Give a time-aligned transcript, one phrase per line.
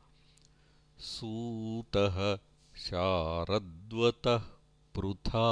[1.00, 2.38] सूतः
[2.76, 4.42] शारद्वतः
[4.96, 5.48] पृथा।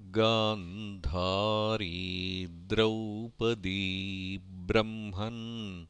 [0.00, 5.86] गान्धारी द्रौपदी ब्रह्मन्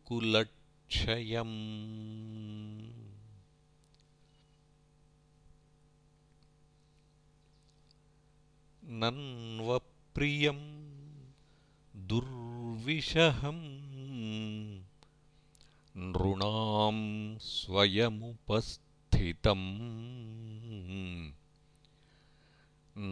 [9.02, 10.64] नन्वप्रियम्
[12.08, 13.60] दुर्विषहम्
[16.12, 16.96] नृणां
[17.50, 19.62] स्वयमुपस्थितम्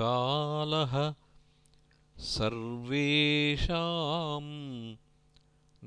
[0.00, 0.94] कालः
[2.16, 3.76] सर्वेषां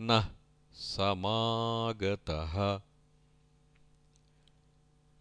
[0.10, 0.28] नः
[0.84, 2.56] समागतः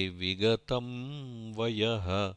[0.09, 2.35] विगतं वयः।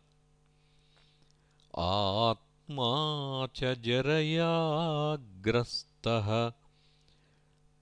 [1.79, 6.53] आत्मा च जरयाग्रस्तः।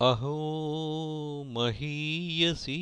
[0.00, 2.78] अहो महीयसी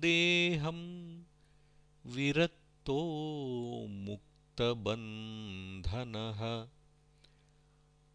[0.00, 0.80] देहं
[2.04, 2.98] विरक्तो
[4.08, 5.00] मुक्तबन्धनः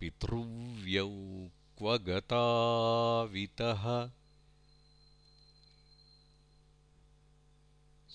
[0.00, 1.06] पितृव्यौ
[1.78, 3.86] क्व गतावितः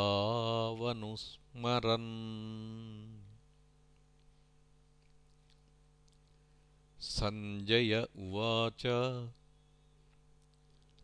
[7.00, 8.82] सञ्जय उवाच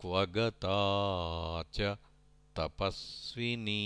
[0.00, 0.80] क्व गता
[1.62, 1.80] च
[2.56, 3.82] तपस्विनी।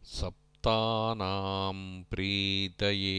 [0.03, 3.17] सप्तानां प्रीतये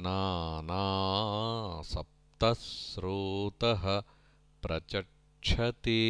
[0.00, 4.02] नाना सप्तस्रोतः
[4.62, 6.00] प्रचक्षते।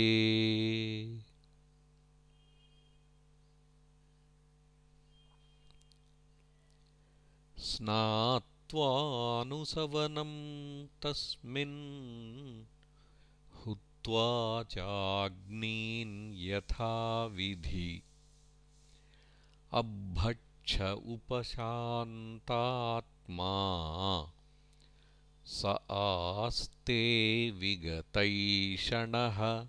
[7.59, 10.33] स्नात्वानुसवनं
[11.03, 12.65] तस्मिन्
[13.55, 18.03] हुत्वा चाग्नीन् यथाविधि।
[19.73, 20.79] अभक्ष
[23.31, 24.33] उपशान्तात्मा
[25.47, 29.69] स आस्ते विगतैषणः।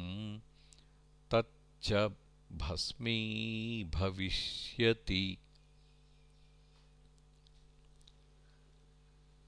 [1.83, 2.11] तच्च
[2.51, 5.37] भस्मीभविष्यति